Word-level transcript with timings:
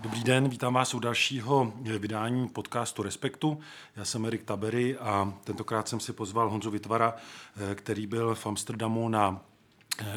Dobrý 0.00 0.24
den, 0.24 0.48
vítám 0.48 0.74
vás 0.74 0.94
u 0.94 0.98
dalšího 0.98 1.72
vydání 1.98 2.48
podcastu 2.48 3.02
Respektu. 3.02 3.60
Já 3.96 4.04
jsem 4.04 4.24
Erik 4.24 4.42
Tabery 4.42 4.98
a 4.98 5.34
tentokrát 5.44 5.88
jsem 5.88 6.00
si 6.00 6.12
pozval 6.12 6.50
Honzu 6.50 6.70
Vytvara, 6.70 7.14
který 7.74 8.06
byl 8.06 8.34
v 8.34 8.46
Amsterdamu 8.46 9.08
na 9.08 9.40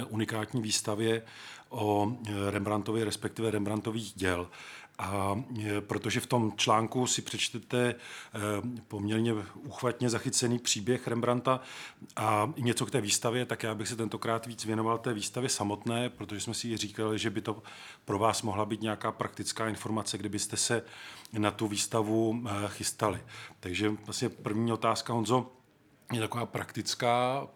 unikátní 0.10 0.62
výstavě 0.62 1.22
o 1.70 2.18
Rembrandtově, 2.50 3.06
respektive 3.06 3.52
Rembrandtových 3.52 4.14
děl. 4.16 4.50
A 5.00 5.44
e, 5.66 5.82
protože 5.82 6.20
v 6.20 6.26
tom 6.26 6.54
článku 6.56 7.08
si 7.08 7.22
přečtete 7.22 7.90
e, 7.90 7.96
poměrně 8.88 9.34
uchvatně 9.56 10.10
zachycený 10.10 10.60
příběh 10.60 11.08
Rembrandta 11.08 11.60
a 12.16 12.54
něco 12.58 12.86
k 12.86 12.92
té 12.92 13.02
výstavě, 13.02 13.46
tak 13.46 13.64
já 13.64 13.76
bych 13.76 13.88
se 13.88 13.96
tentokrát 13.96 14.46
víc 14.46 14.66
věnoval 14.66 14.98
té 14.98 15.14
výstavě 15.14 15.50
samotné, 15.50 16.10
protože 16.10 16.42
jsme 16.42 16.54
si 16.54 16.78
říkali, 16.78 17.20
že 17.20 17.30
by 17.30 17.42
to 17.42 17.64
pro 18.06 18.20
vás 18.20 18.42
mohla 18.42 18.66
být 18.66 18.82
nějaká 18.82 19.12
praktická 19.12 19.68
informace, 19.68 20.18
kdybyste 20.18 20.58
se 20.58 20.84
na 21.34 21.52
tu 21.52 21.68
výstavu 21.68 22.44
e, 22.46 22.68
chystali. 22.68 23.22
Takže 23.60 23.90
vlastně 23.90 24.30
první 24.30 24.74
otázka, 24.74 25.14
Honzo, 25.14 25.52
je 26.14 26.22
taková 26.22 26.46
praktická, 26.46 27.48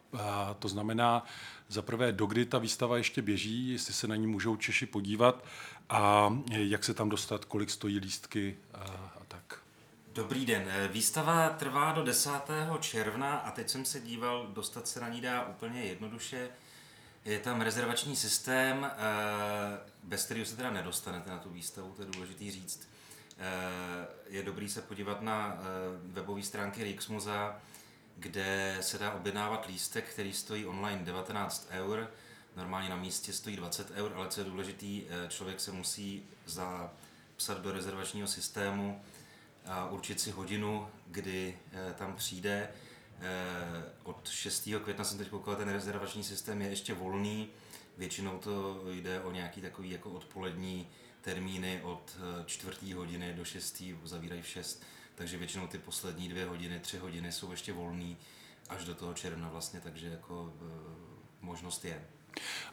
to 0.59 0.67
znamená 0.67 1.25
za 1.67 1.81
prvé, 1.81 2.11
dokdy 2.11 2.45
ta 2.45 2.57
výstava 2.57 2.97
ještě 2.97 3.21
běží, 3.21 3.69
jestli 3.69 3.93
se 3.93 4.07
na 4.07 4.15
ní 4.15 4.27
můžou 4.27 4.55
Češi 4.55 4.85
podívat 4.85 5.43
a 5.89 6.33
jak 6.49 6.83
se 6.83 6.93
tam 6.93 7.09
dostat, 7.09 7.45
kolik 7.45 7.69
stojí 7.69 7.99
lístky 7.99 8.57
a, 8.73 8.79
a 9.21 9.21
tak. 9.27 9.59
Dobrý 10.13 10.45
den. 10.45 10.71
Výstava 10.91 11.49
trvá 11.49 11.91
do 11.91 12.03
10. 12.03 12.31
června 12.79 13.37
a 13.37 13.51
teď 13.51 13.69
jsem 13.69 13.85
se 13.85 13.99
díval, 13.99 14.47
dostat 14.47 14.87
se 14.87 14.99
na 14.99 15.09
ní 15.09 15.21
dá 15.21 15.47
úplně 15.47 15.81
jednoduše. 15.81 16.49
Je 17.25 17.39
tam 17.39 17.61
rezervační 17.61 18.15
systém, 18.15 18.85
eh, 18.85 19.77
bez 20.03 20.25
kterého 20.25 20.45
se 20.45 20.55
teda 20.55 20.71
nedostanete 20.71 21.29
na 21.29 21.37
tu 21.37 21.49
výstavu, 21.49 21.93
to 21.95 22.01
je 22.01 22.07
důležité 22.11 22.51
říct. 22.51 22.89
Eh, 23.37 24.07
je 24.27 24.43
dobrý 24.43 24.69
se 24.69 24.81
podívat 24.81 25.21
na 25.21 25.57
eh, 25.59 25.63
webové 26.03 26.43
stránky 26.43 26.83
Rijksmuza, 26.83 27.61
kde 28.19 28.77
se 28.81 28.97
dá 28.97 29.11
objednávat 29.11 29.65
lístek, 29.65 30.09
který 30.09 30.33
stojí 30.33 30.65
online 30.65 31.05
19 31.05 31.67
eur, 31.71 32.11
normálně 32.55 32.89
na 32.89 32.95
místě 32.95 33.33
stojí 33.33 33.55
20 33.55 33.91
eur, 33.91 34.11
ale 34.15 34.27
co 34.27 34.41
je 34.41 34.45
důležitý, 34.45 35.03
eh, 35.09 35.27
člověk 35.29 35.59
se 35.59 35.71
musí 35.71 36.23
zapsat 36.45 37.61
do 37.61 37.71
rezervačního 37.71 38.27
systému 38.27 39.01
a 39.65 39.89
určit 39.89 40.19
si 40.19 40.31
hodinu, 40.31 40.87
kdy 41.07 41.57
eh, 41.71 41.93
tam 41.93 42.15
přijde. 42.15 42.69
Eh, 43.21 43.83
od 44.03 44.29
6. 44.29 44.79
května 44.79 45.03
jsem 45.03 45.17
teď 45.17 45.29
koukal, 45.29 45.55
ten 45.55 45.69
rezervační 45.69 46.23
systém 46.23 46.61
je 46.61 46.69
ještě 46.69 46.93
volný, 46.93 47.49
většinou 47.97 48.37
to 48.37 48.83
jde 48.91 49.21
o 49.21 49.31
nějaký 49.31 49.61
takový 49.61 49.91
jako 49.91 50.09
odpolední 50.09 50.89
termíny 51.21 51.81
od 51.83 52.17
čtvrtý 52.45 52.93
hodiny 52.93 53.33
do 53.33 53.45
6. 53.45 53.83
zavírají 54.03 54.41
v 54.41 54.47
6 54.47 54.83
takže 55.17 55.37
většinou 55.37 55.67
ty 55.67 55.77
poslední 55.77 56.29
dvě 56.29 56.45
hodiny, 56.45 56.79
tři 56.79 56.97
hodiny 56.97 57.31
jsou 57.31 57.51
ještě 57.51 57.73
volný 57.73 58.17
až 58.69 58.85
do 58.85 58.95
toho 58.95 59.13
června 59.13 59.49
vlastně, 59.49 59.81
takže 59.81 60.07
jako 60.07 60.53
e, 60.61 60.65
možnost 61.41 61.85
je. 61.85 62.07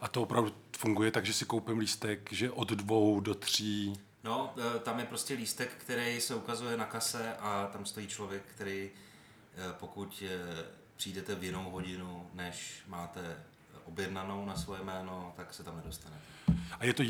A 0.01 0.09
to 0.09 0.23
opravdu 0.23 0.55
funguje 0.77 1.11
tak, 1.11 1.27
že 1.27 1.33
si 1.33 1.45
koupím 1.45 1.78
lístek, 1.78 2.33
že 2.33 2.51
od 2.51 2.69
dvou 2.69 3.20
do 3.20 3.34
tří... 3.34 4.01
No, 4.25 4.55
e, 4.77 4.78
tam 4.78 4.98
je 4.98 5.05
prostě 5.05 5.34
lístek, 5.34 5.70
který 5.78 6.20
se 6.20 6.34
ukazuje 6.34 6.77
na 6.77 6.84
kase 6.84 7.36
a 7.36 7.69
tam 7.73 7.86
stojí 7.86 8.06
člověk, 8.06 8.42
který 8.47 8.91
e, 8.91 9.73
pokud 9.73 10.23
e, 10.27 10.64
přijdete 10.97 11.34
v 11.34 11.45
jinou 11.45 11.70
hodinu, 11.70 12.31
než 12.34 12.83
máte 12.86 13.45
objednanou 13.84 14.47
na 14.47 14.56
svoje 14.56 14.83
jméno, 14.83 15.33
tak 15.36 15.55
se 15.55 15.64
tam 15.64 15.77
nedostane. 15.77 16.17
A 16.79 16.84
je 16.84 16.95
to, 16.95 17.03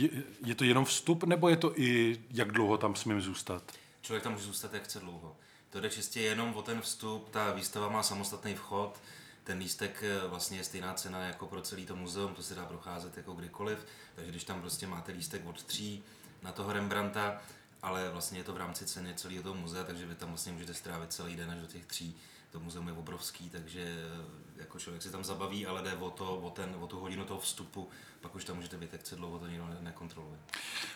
je 0.45 0.55
to 0.55 0.65
jenom 0.65 0.85
vstup, 0.85 1.25
nebo 1.25 1.49
je 1.49 1.57
to 1.57 1.81
i 1.81 2.21
jak 2.31 2.53
dlouho 2.53 2.79
tam 2.79 2.95
smím 2.95 3.21
zůstat? 3.21 3.73
Člověk 4.05 4.23
tam 4.23 4.33
může 4.33 4.45
zůstat 4.45 4.75
jak 4.75 4.85
chce 4.85 5.01
dlouho. 5.01 5.37
To 5.71 5.81
jde 5.81 5.91
čistě 5.91 6.21
jenom 6.21 6.55
o 6.55 6.63
ten 6.63 6.81
vstup, 6.81 7.29
ta 7.31 7.53
výstava 7.53 7.89
má 7.89 8.03
samostatný 8.03 8.55
vchod, 8.55 9.01
ten 9.45 9.59
lístek 9.59 10.03
eh, 10.03 10.29
vlastně 10.29 10.59
je 10.59 10.65
stejná 10.65 10.95
cena 10.95 11.27
jako 11.27 11.47
pro 11.47 11.63
celý 11.63 11.87
to 11.87 11.97
muzeum, 11.97 12.35
to 12.35 12.43
se 12.43 12.55
dá 12.55 12.67
procházet 12.67 13.17
jako 13.17 13.33
kdykoliv, 13.33 13.87
takže 14.15 14.31
když 14.31 14.45
tam 14.45 14.61
prostě 14.61 14.87
máte 14.87 15.13
lístek 15.13 15.47
od 15.47 15.63
tří 15.63 16.05
na 16.43 16.53
toho 16.53 16.73
Rembrandta, 16.73 17.43
ale 17.83 18.11
vlastně 18.11 18.39
je 18.39 18.45
to 18.45 18.53
v 18.53 18.57
rámci 18.57 18.87
ceny 18.87 19.15
celého 19.15 19.43
toho 19.43 19.55
muzea, 19.55 19.85
takže 19.85 20.07
vy 20.07 20.15
tam 20.15 20.29
vlastně 20.29 20.53
můžete 20.53 20.75
strávit 20.75 21.13
celý 21.13 21.37
den 21.37 21.51
až 21.51 21.59
do 21.59 21.67
těch 21.67 21.87
tří. 21.87 22.17
To 22.55 22.61
muzeum 22.61 22.89
je 22.89 22.93
obrovský, 22.93 23.51
takže 23.51 23.81
eh, 23.81 24.63
jako 24.63 24.79
člověk 24.79 25.03
si 25.03 25.11
tam 25.11 25.25
zabaví, 25.25 25.67
ale 25.67 25.83
jde 25.83 25.95
o, 25.95 26.11
to, 26.11 26.37
o, 26.37 26.51
ten, 26.51 26.77
o 26.81 26.87
tu 26.87 27.01
hodinu 27.01 27.25
toho 27.25 27.41
vstupu, 27.41 27.89
pak 28.21 28.35
už 28.35 28.45
tam 28.45 28.57
můžete 28.57 28.77
být, 28.77 28.93
jak 28.93 29.03
dlouho 29.15 29.39
to 29.39 29.47
nikdo 29.47 29.69
nekontroluje. 29.81 30.39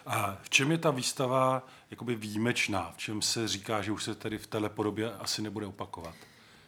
A 0.07 0.39
v 0.43 0.51
čem 0.51 0.73
je 0.73 0.79
ta 0.79 0.91
výstava 0.91 1.67
jakoby 1.91 2.15
výjimečná? 2.15 2.93
V 2.93 2.99
čem 2.99 3.23
se 3.23 3.49
říká, 3.49 3.83
že 3.83 3.93
už 3.93 4.05
se 4.05 4.15
tady 4.15 4.39
v 4.39 4.47
téhle 4.47 4.69
podobě 4.69 5.15
asi 5.15 5.43
nebude 5.43 5.67
opakovat? 5.67 6.15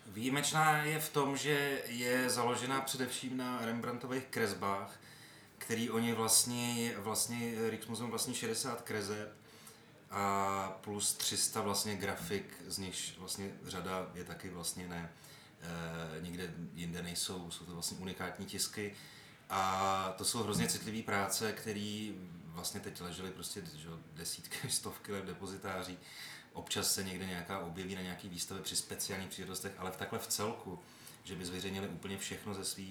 Výjimečná 0.06 0.82
je 0.82 0.98
v 1.00 1.12
tom, 1.12 1.36
že 1.36 1.82
je 1.86 2.30
založena 2.30 2.80
především 2.80 3.36
na 3.36 3.66
Rembrandtových 3.66 4.24
kresbách, 4.24 5.00
který 5.58 5.90
oni 5.90 6.12
vlastně, 6.12 6.94
vlastně 6.98 7.70
Rijksmuseum 7.70 8.10
vlastní 8.10 8.34
60 8.34 8.82
kreseb 8.82 9.39
a 10.10 10.78
plus 10.80 11.14
300 11.14 11.60
vlastně 11.60 11.96
grafik, 11.96 12.44
z 12.66 12.78
nichž 12.78 13.14
vlastně 13.18 13.50
řada 13.66 14.10
je 14.14 14.24
taky 14.24 14.50
vlastně 14.50 14.88
ne, 14.88 15.12
e, 15.60 16.22
nikde 16.22 16.54
jinde 16.74 17.02
nejsou, 17.02 17.50
jsou 17.50 17.64
to 17.64 17.72
vlastně 17.72 17.98
unikátní 17.98 18.46
tisky. 18.46 18.94
A 19.50 20.14
to 20.18 20.24
jsou 20.24 20.42
hrozně 20.42 20.68
citlivé 20.68 21.02
práce, 21.02 21.52
které 21.52 22.12
vlastně 22.44 22.80
teď 22.80 23.00
ležely 23.00 23.30
prostě 23.30 23.62
že, 23.76 23.88
desítky, 24.12 24.68
stovky 24.70 25.12
let 25.12 25.22
v 25.22 25.26
depozitáří. 25.26 25.98
Občas 26.52 26.94
se 26.94 27.04
někde 27.04 27.26
nějaká 27.26 27.58
objeví 27.58 27.94
na 27.94 28.02
nějaký 28.02 28.28
výstavě 28.28 28.62
při 28.62 28.76
speciálních 28.76 29.28
příležitostech, 29.28 29.72
ale 29.78 29.90
v 29.90 29.96
takhle 29.96 30.18
v 30.18 30.26
celku, 30.26 30.78
že 31.24 31.34
by 31.34 31.44
zveřejnili 31.44 31.88
úplně 31.88 32.18
všechno 32.18 32.54
ze 32.54 32.64
své 32.64 32.84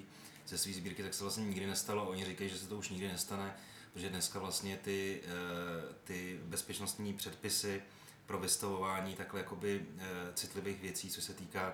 ze 0.50 0.58
svý 0.58 0.74
sbírky, 0.74 1.04
tak 1.04 1.14
se 1.14 1.24
vlastně 1.24 1.46
nikdy 1.46 1.68
nestalo. 1.68 2.10
Oni 2.10 2.26
říkají, 2.26 2.50
že 2.50 2.58
se 2.58 2.68
to 2.68 2.78
už 2.78 2.90
nikdy 2.90 3.08
nestane, 3.08 3.56
protože 3.94 4.10
dneska 4.10 4.40
vlastně 4.40 4.78
ty, 4.78 5.22
eh, 5.26 5.94
ty 6.04 6.40
bezpečnostní 6.44 7.14
předpisy 7.14 7.82
pro 8.26 8.40
vystavování 8.40 9.16
takhle 9.16 9.40
jakoby 9.40 9.86
eh, 9.98 10.06
citlivých 10.34 10.82
věcí, 10.82 11.10
co 11.10 11.22
se 11.22 11.34
týká 11.34 11.74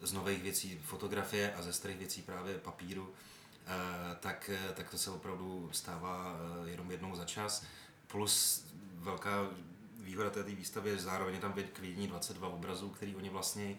z 0.00 0.12
nových 0.12 0.42
věcí 0.42 0.80
fotografie 0.84 1.54
a 1.54 1.62
ze 1.62 1.72
starých 1.72 1.98
věcí 1.98 2.22
právě 2.22 2.58
papíru, 2.58 3.14
Eh, 3.66 4.16
tak, 4.20 4.50
tak 4.74 4.90
to 4.90 4.98
se 4.98 5.10
opravdu 5.10 5.68
stává 5.72 6.36
jenom 6.64 6.90
jednou 6.90 7.16
za 7.16 7.24
čas. 7.24 7.64
Plus 8.06 8.64
velká 8.94 9.46
výhoda 9.96 10.30
té 10.30 10.42
výstavy 10.42 10.90
je 10.90 10.98
zároveň 10.98 11.40
tam 11.40 11.52
k 11.52 11.78
vidění 11.78 12.08
22 12.08 12.48
obrazů, 12.48 12.88
který 12.88 13.16
oni 13.16 13.28
vlastně 13.28 13.76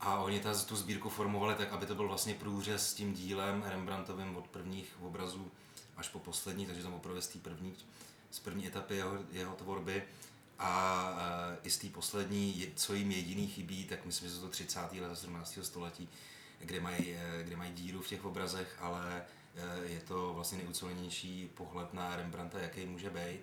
a 0.00 0.18
oni 0.20 0.40
ta, 0.40 0.54
tu 0.54 0.76
sbírku 0.76 1.08
formovali 1.08 1.54
tak, 1.54 1.72
aby 1.72 1.86
to 1.86 1.94
byl 1.94 2.08
vlastně 2.08 2.34
průřez 2.34 2.90
s 2.90 2.94
tím 2.94 3.14
dílem 3.14 3.64
Rembrandtovým 3.66 4.36
od 4.36 4.48
prvních 4.48 4.96
obrazů 5.00 5.50
až 5.96 6.08
po 6.08 6.18
poslední, 6.18 6.66
takže 6.66 6.82
tam 6.82 6.94
opravdu 6.94 7.20
z 7.20 7.28
té 7.28 7.38
první, 7.38 7.74
z 8.30 8.38
první 8.38 8.66
etapy 8.66 8.96
jeho, 8.96 9.18
jeho 9.32 9.54
tvorby 9.54 10.02
a 10.58 11.16
e, 11.18 11.58
i 11.62 11.70
z 11.70 11.78
té 11.78 11.88
poslední, 11.88 12.72
co 12.76 12.94
jim 12.94 13.10
jediný 13.10 13.46
chybí, 13.46 13.84
tak 13.84 14.04
myslím, 14.04 14.28
že 14.28 14.34
jsou 14.34 14.40
to 14.40 14.48
30. 14.48 14.92
let 14.92 15.18
17. 15.18 15.58
století, 15.62 16.08
kde 16.58 16.80
mají, 16.80 17.14
eh, 17.14 17.42
kde 17.42 17.56
mají 17.56 17.72
díru 17.72 18.00
v 18.00 18.08
těch 18.08 18.24
obrazech, 18.24 18.76
ale 18.80 19.22
eh, 19.56 19.84
je 19.84 20.00
to 20.00 20.32
vlastně 20.34 20.58
nejucelenější 20.58 21.50
pohled 21.54 21.94
na 21.94 22.16
Rembrandta, 22.16 22.58
jaký 22.58 22.86
může 22.86 23.10
být. 23.10 23.40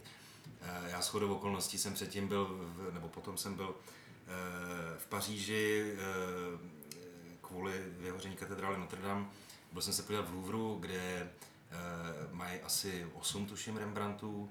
Já 0.88 1.02
shodou 1.02 1.34
okolností 1.36 1.78
jsem 1.78 1.94
předtím 1.94 2.28
byl, 2.28 2.74
nebo 2.94 3.08
potom 3.10 3.38
jsem 3.38 3.56
byl 3.56 3.76
v 4.98 5.08
Paříži 5.08 5.96
kvůli 7.42 7.84
vyhoření 8.00 8.36
katedrály 8.36 8.78
Notre 8.78 9.02
Dame. 9.02 9.26
Byl 9.72 9.82
jsem 9.82 9.94
se 9.94 10.04
podívat 10.04 10.30
v 10.30 10.34
Louvru, 10.34 10.78
kde 10.80 11.30
mají 12.58 12.66
asi 12.66 13.08
8 13.14 13.46
tuším 13.46 13.78
Rembrandtů. 13.78 14.50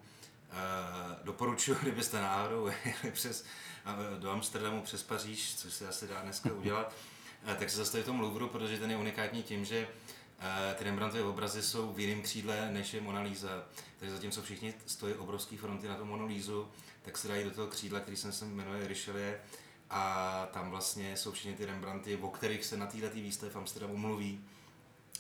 Doporučuji, 1.23 1.79
kdybyste 1.83 2.21
náhodou 2.21 2.67
jeli 2.67 3.13
přes, 3.13 3.45
do 4.19 4.31
Amsterdamu 4.31 4.83
přes 4.83 5.03
Paříž, 5.03 5.55
což 5.55 5.73
se 5.73 5.89
asi 5.89 6.09
dá 6.09 6.21
dneska 6.23 6.53
udělat, 6.53 6.93
Eh, 7.47 7.55
tak 7.55 7.71
se 7.71 7.77
zastaví 7.77 8.03
v 8.03 8.07
tom 8.07 8.21
Louvru, 8.21 8.49
protože 8.49 8.79
ten 8.79 8.91
je 8.91 8.97
unikátní 8.97 9.43
tím, 9.43 9.65
že 9.65 9.89
eh, 10.41 10.75
ty 10.75 10.85
Rembrandtovy 10.85 11.23
obrazy 11.23 11.63
jsou 11.63 11.93
v 11.93 12.01
jiném 12.01 12.23
křídle 12.23 12.71
než 12.73 12.95
je 12.95 13.01
Mona 13.01 13.21
Lisa. 13.21 13.65
Takže 13.99 14.15
zatímco 14.15 14.43
všichni 14.43 14.75
stojí 14.87 15.15
obrovský 15.15 15.57
fronty 15.57 15.89
na 15.89 15.95
tom 15.95 16.09
Mona 16.09 16.25
Lisu, 16.25 16.69
tak 17.03 17.19
se 17.19 17.29
dají 17.29 17.45
do 17.45 17.51
toho 17.51 17.67
křídla, 17.67 18.01
který 18.01 18.17
se 18.17 18.45
jmenuje 18.45 18.89
Richelieu 18.89 19.35
a 19.91 20.49
tam 20.53 20.71
vlastně 20.71 21.17
jsou 21.17 21.33
všichni 21.33 21.55
ty 21.55 21.67
Rembrandty, 21.67 22.17
o 22.17 22.29
kterých 22.29 22.65
se 22.65 22.77
na 22.77 22.87
této 22.87 23.11
výstavě 23.15 23.53
v 23.53 23.57
Amsterdamu 23.57 23.97
mluví, 23.97 24.41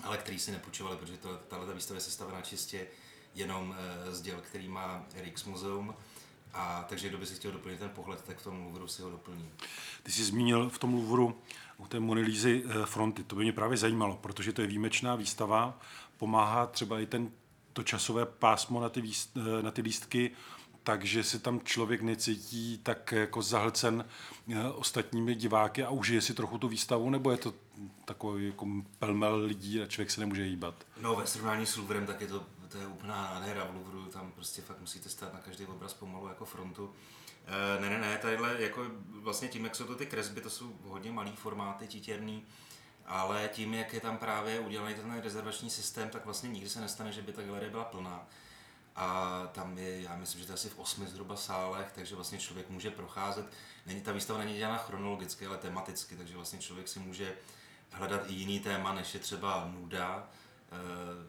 ale 0.02 0.19
který 0.19 0.38
si 0.38 0.50
nepůjčovali, 0.50 0.96
protože 0.96 1.19
tahle 1.48 1.75
výstava 1.75 1.96
je 1.96 2.00
sestavená 2.00 2.40
čistě 2.40 2.87
jenom 3.34 3.76
eh, 3.78 4.14
z 4.14 4.20
děl, 4.20 4.40
který 4.40 4.69
má 4.69 5.04
Rijksmuseum. 5.14 5.94
A 6.54 6.84
takže 6.88 7.08
kdo 7.08 7.19
by 7.19 7.26
si 7.26 7.34
chtěl 7.34 7.52
doplnit 7.52 7.78
ten 7.78 7.90
pohled, 7.90 8.22
tak 8.22 8.38
v 8.38 8.43
tom 8.43 8.64
Louvru 8.64 8.88
si 8.88 9.02
ho 9.02 9.10
doplní. 9.10 9.50
Ty 10.02 10.12
jsi 10.12 10.25
zmínil 10.25 10.70
v 10.70 10.78
tom 10.78 10.94
Louvru 10.94 11.43
u 11.76 11.87
té 11.87 12.00
Monilízy 12.00 12.64
eh, 12.66 12.87
fronty. 12.87 13.25
To 13.25 13.37
by 13.37 13.43
mě 13.43 13.52
právě 13.52 13.76
zajímalo, 13.76 14.16
protože 14.16 14.52
to 14.52 14.60
je 14.60 14.66
výjimečná 14.66 15.14
výstava, 15.14 15.78
pomáhá 16.16 16.66
třeba 16.66 17.00
i 17.00 17.06
ten, 17.06 17.31
to 17.72 17.82
časové 17.82 18.26
pásmo 18.26 18.81
na 18.81 18.88
ty, 18.88 19.00
výst, 19.00 19.37
eh, 19.37 19.62
na 19.62 19.70
ty 19.70 19.82
lístky 19.82 20.31
takže 20.87 21.25
si 21.25 21.38
tam 21.38 21.61
člověk 21.61 22.03
necítí 22.03 22.79
tak 22.79 23.12
jako 23.12 23.43
zahlcen 23.43 24.05
ostatními 24.75 25.35
diváky 25.35 25.85
a 25.85 25.91
užije 25.91 26.21
si 26.21 26.35
trochu 26.35 26.59
tu 26.59 26.69
výstavu, 26.69 27.11
nebo 27.11 27.31
je 27.31 27.37
to 27.37 27.55
takový 28.05 28.47
jako 28.47 28.67
pelmel 28.99 29.37
lidí 29.37 29.83
a 29.83 29.87
člověk 29.87 30.11
se 30.11 30.21
nemůže 30.21 30.43
hýbat? 30.44 30.75
No 31.00 31.17
ve 31.17 31.27
srovnání 31.27 31.67
s 31.67 31.77
Louvrem 31.77 32.06
tak 32.06 32.21
je 32.21 32.27
to, 32.27 32.47
to 32.69 32.79
je 32.79 32.87
úplná 32.87 33.23
nádhera 33.23 33.65
v 33.65 33.75
Louvru, 33.75 34.05
tam 34.05 34.33
prostě 34.33 34.62
fakt 34.62 34.81
musíte 34.81 35.09
stát 35.09 35.35
na 35.35 35.41
každý 35.41 35.67
obraz 35.67 35.94
pomalu 35.94 36.29
jako 36.29 36.44
frontu. 36.44 36.93
E, 37.47 37.81
ne, 37.81 37.91
ne, 37.91 37.99
ne, 37.99 38.19
tadyhle 38.19 38.62
jako 38.62 38.87
vlastně 39.09 39.49
tím, 39.49 39.65
jak 39.65 39.75
jsou 39.75 39.85
to 39.85 39.94
ty 39.94 40.06
kresby, 40.06 40.41
to 40.41 40.50
jsou 40.50 40.73
hodně 40.85 41.12
malý 41.12 41.32
formáty, 41.32 41.87
titěrný, 41.87 42.44
ale 43.06 43.50
tím, 43.53 43.75
jak 43.75 43.93
je 43.93 44.00
tam 44.00 44.19
právě 44.19 44.61
udělaný 44.61 44.94
ten 44.94 45.21
rezervační 45.21 45.71
systém, 45.71 46.09
tak 46.09 46.25
vlastně 46.25 46.49
nikdy 46.49 46.69
se 46.69 46.81
nestane, 46.81 47.12
že 47.12 47.23
by 47.23 47.32
ta 47.32 47.43
galerie 47.43 47.71
byla 47.71 47.85
plná. 47.85 48.27
A 48.96 49.40
tam 49.52 49.78
je, 49.78 50.02
já 50.02 50.16
myslím, 50.16 50.40
že 50.40 50.46
to 50.46 50.52
je 50.52 50.54
asi 50.54 50.69
v 50.69 50.78
osmi 50.78 51.06
zhruba 51.06 51.37
sálech, 51.37 51.93
takže 51.94 52.14
vlastně 52.14 52.38
člověk 52.38 52.70
může 52.70 52.90
procházet. 52.90 53.46
Není, 53.87 54.00
ta 54.00 54.12
výstava 54.12 54.38
není 54.38 54.56
dělána 54.56 54.78
chronologicky, 54.78 55.46
ale 55.46 55.58
tematicky, 55.58 56.16
takže 56.16 56.37
vlastně 56.37 56.58
člověk 56.58 56.88
si 56.88 56.98
může 56.98 57.37
hledat 57.90 58.31
i 58.31 58.32
jiný 58.32 58.60
téma, 58.60 58.94
než 58.94 59.14
je 59.14 59.20
třeba 59.20 59.70
nuda, 59.75 60.28
eh, 60.72 60.76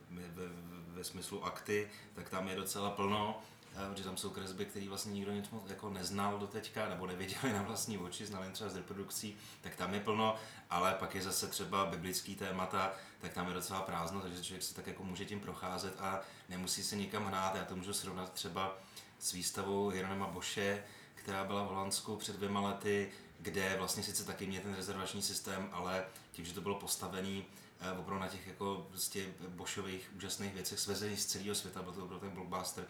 ve, 0.10 0.44
ve 0.88 1.04
smyslu 1.04 1.46
akty, 1.46 1.90
tak 2.14 2.30
tam 2.30 2.48
je 2.48 2.56
docela 2.56 2.90
plno 2.90 3.42
protože 3.90 4.04
tam 4.04 4.18
jsou 4.18 4.30
kresby, 4.30 4.66
které 4.66 4.90
vlastně 4.90 5.14
nikdo 5.14 5.32
nic 5.32 5.50
moc 5.50 5.70
jako 5.70 5.90
neznal 5.90 6.40
do 6.40 6.48
teďka, 6.48 6.90
nebo 6.90 7.08
nevěděli 7.08 7.54
na 7.54 7.62
vlastní 7.62 7.98
oči, 7.98 8.26
znali 8.26 8.52
třeba 8.52 8.70
z 8.70 8.76
reprodukcí, 8.76 9.38
tak 9.62 9.76
tam 9.76 9.94
je 9.94 10.00
plno, 10.00 10.36
ale 10.70 10.94
pak 10.94 11.16
je 11.16 11.22
zase 11.22 11.48
třeba 11.48 11.86
biblický 11.86 12.36
témata, 12.36 12.94
tak 13.22 13.34
tam 13.34 13.48
je 13.48 13.54
docela 13.54 13.82
prázdno, 13.82 14.22
takže 14.22 14.44
člověk 14.44 14.64
si 14.64 14.76
tak 14.76 14.88
jako 14.88 15.04
může 15.04 15.26
tím 15.26 15.40
procházet 15.40 15.96
a 16.00 16.22
nemusí 16.50 16.84
se 16.84 16.96
nikam 16.96 17.26
hnát. 17.26 17.56
Já 17.56 17.66
to 17.66 17.76
můžu 17.76 17.94
srovnat 17.94 18.34
třeba 18.34 18.78
s 19.20 19.32
výstavou 19.32 19.90
Hieronima 19.90 20.28
Boše, 20.28 20.84
která 21.16 21.44
byla 21.44 21.64
v 21.64 21.68
Holandsku 21.68 22.16
před 22.16 22.36
dvěma 22.36 22.62
lety, 22.62 23.12
kde 23.40 23.76
vlastně 23.78 24.04
sice 24.04 24.24
taky 24.24 24.48
měl 24.48 24.62
ten 24.62 24.76
rezervační 24.76 25.22
systém, 25.22 25.70
ale 25.72 26.06
tím, 26.32 26.46
že 26.46 26.54
to 26.54 26.62
bylo 26.62 26.76
postavený 26.76 27.46
eh, 27.80 27.92
opravdu 27.92 28.20
na 28.20 28.28
těch 28.28 28.48
jako 28.48 28.88
prostě 28.90 29.26
bošových 29.48 30.12
úžasných 30.16 30.54
věcech 30.54 30.80
svezených 30.80 31.22
z 31.22 31.26
celého 31.26 31.56
světa, 31.56 31.82
byl 31.82 31.94
to 31.94 32.04
opravdu 32.04 32.28
ten 32.28 32.36
blockbuster, 32.36 32.86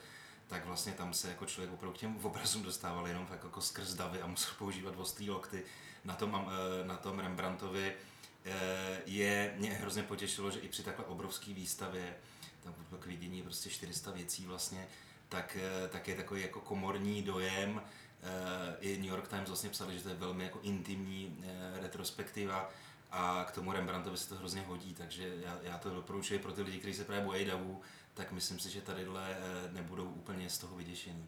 tak 0.48 0.66
vlastně 0.66 0.92
tam 0.94 1.14
se 1.14 1.30
jako 1.30 1.46
člověk 1.46 1.74
opravdu 1.74 1.98
k 1.98 2.00
těm 2.00 2.18
obrazům 2.26 2.64
dostával 2.64 3.08
jenom 3.08 3.26
tak 3.26 3.44
jako 3.44 3.62
skrz 3.62 3.94
davy 3.94 4.22
a 4.22 4.28
musel 4.28 4.54
používat 4.58 4.94
ostrý 4.98 5.30
lokty. 5.30 5.64
Na 6.06 6.16
tom, 6.16 6.52
eh, 6.82 6.88
na 6.88 6.98
tom 6.98 7.20
Rembrandtovi 7.20 7.94
eh, 8.46 9.02
je, 9.06 9.54
mě 9.58 9.74
hrozně 9.74 10.04
potěšilo, 10.04 10.52
že 10.52 10.60
i 10.60 10.68
při 10.68 10.84
takhle 10.84 11.06
obrovské 11.06 11.54
výstavě, 11.54 12.16
tam 12.64 12.76
k 13.00 13.06
vidění 13.06 13.42
prostě 13.42 13.70
400 13.70 14.12
věcí 14.12 14.46
vlastně, 14.46 14.88
tak, 15.30 15.58
eh, 15.62 15.88
tak 15.88 16.08
je 16.08 16.16
takový 16.16 16.42
jako 16.42 16.62
komorní 16.62 17.22
dojem. 17.22 17.82
I 18.80 18.98
New 18.98 19.10
York 19.10 19.28
Times 19.28 19.48
vlastně 19.48 19.70
psali, 19.70 19.98
že 19.98 20.04
to 20.04 20.10
je 20.10 20.16
velmi 20.16 20.44
jako 20.44 20.60
intimní 20.62 21.46
retrospektiva 21.82 22.70
a 23.12 23.46
k 23.48 23.52
tomu 23.52 23.72
Rembrandtovi 23.72 24.18
se 24.18 24.30
to 24.30 24.36
hrozně 24.36 24.62
hodí, 24.62 24.94
takže 24.94 25.34
já, 25.46 25.58
já 25.64 25.78
to 25.78 25.90
doporučuji 25.90 26.40
pro 26.40 26.52
ty 26.52 26.62
lidi, 26.62 26.78
kteří 26.78 26.94
se 26.94 27.04
právě 27.04 27.26
bojí 27.26 27.46
davů, 27.46 27.82
tak 28.14 28.32
myslím 28.32 28.60
si, 28.60 28.70
že 28.70 28.82
tadyhle 28.82 29.38
eh, 29.40 29.72
nebudou 29.74 30.04
úplně 30.04 30.50
z 30.50 30.58
toho 30.58 30.76
vyděšení. 30.76 31.26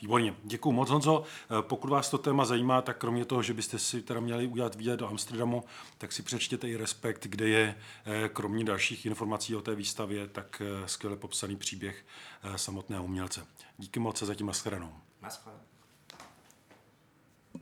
Výborně, 0.00 0.34
děkuji 0.44 0.72
moc 0.72 0.90
Honzo. 0.90 1.24
Eh, 1.24 1.62
pokud 1.62 1.90
vás 1.90 2.10
to 2.10 2.18
téma 2.18 2.44
zajímá, 2.44 2.82
tak 2.82 2.98
kromě 2.98 3.24
toho, 3.24 3.42
že 3.42 3.54
byste 3.54 3.78
si 3.78 4.02
teda 4.02 4.20
měli 4.20 4.46
udělat 4.46 4.74
výlet 4.74 4.96
do 4.96 5.08
Amsterdamu, 5.08 5.64
tak 5.98 6.12
si 6.12 6.22
přečtěte 6.22 6.68
i 6.68 6.76
Respekt, 6.76 7.26
kde 7.26 7.48
je 7.48 7.78
eh, 8.04 8.28
kromě 8.28 8.64
dalších 8.64 9.06
informací 9.06 9.56
o 9.56 9.62
té 9.62 9.74
výstavě, 9.74 10.28
tak 10.28 10.62
skvěle 10.86 11.16
popsaný 11.16 11.56
příběh 11.56 12.04
samotného 12.56 13.04
umělce. 13.04 13.46
Díky 13.78 14.00
moc 14.00 14.22
a 14.22 14.26
zatím 14.26 14.46
nashledanou. 14.46 14.92
Naschledanou. 15.22 15.71